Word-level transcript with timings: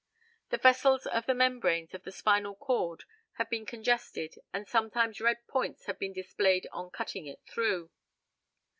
The 0.49 0.57
vessels 0.57 1.05
of 1.05 1.27
the 1.27 1.35
membranes 1.35 1.93
of 1.93 2.05
the 2.05 2.11
spinal 2.11 2.55
cord 2.55 3.03
have 3.33 3.51
been 3.51 3.67
congested, 3.67 4.39
and 4.51 4.67
sometimes 4.67 5.21
red 5.21 5.45
points 5.47 5.85
have 5.85 5.99
been 5.99 6.11
displayed 6.11 6.65
on 6.71 6.89
cutting 6.89 7.27
it 7.27 7.43
through. 7.45 7.91